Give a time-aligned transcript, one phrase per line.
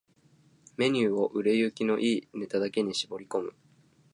[0.67, 3.53] ⅱ メニューを売れ行きの良いネタだけに絞り込む